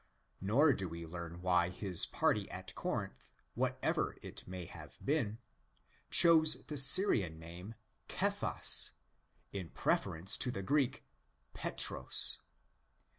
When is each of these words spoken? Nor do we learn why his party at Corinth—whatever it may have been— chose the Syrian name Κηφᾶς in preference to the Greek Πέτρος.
Nor 0.41 0.73
do 0.73 0.89
we 0.89 1.05
learn 1.05 1.43
why 1.43 1.69
his 1.69 2.07
party 2.07 2.49
at 2.49 2.73
Corinth—whatever 2.73 4.17
it 4.23 4.47
may 4.47 4.65
have 4.65 4.97
been— 5.05 5.37
chose 6.09 6.57
the 6.65 6.75
Syrian 6.77 7.37
name 7.37 7.75
Κηφᾶς 8.09 8.93
in 9.53 9.69
preference 9.69 10.37
to 10.39 10.49
the 10.49 10.63
Greek 10.63 11.03
Πέτρος. 11.53 12.37